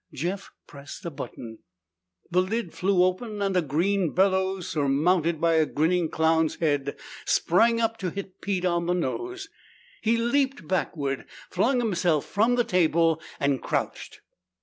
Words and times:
Jeff 0.11 0.49
pressed 0.65 1.05
a 1.05 1.11
button. 1.11 1.59
The 2.31 2.41
lid 2.41 2.73
flew 2.73 3.03
open 3.03 3.39
and 3.39 3.55
a 3.55 3.61
green 3.61 4.15
bellows 4.15 4.67
surmounted 4.67 5.39
by 5.39 5.53
a 5.53 5.67
grinning 5.67 6.09
clown's 6.09 6.55
head 6.55 6.97
sprang 7.23 7.79
up 7.79 7.97
to 7.97 8.09
hit 8.09 8.41
Pete 8.41 8.65
on 8.65 8.87
the 8.87 8.95
nose. 8.95 9.49
He 10.01 10.17
leaped 10.17 10.67
backward, 10.67 11.27
flung 11.51 11.79
himself 11.79 12.25
from 12.25 12.55
the 12.55 12.63
table 12.63 13.21
and 13.39 13.61
crouched. 13.61 14.21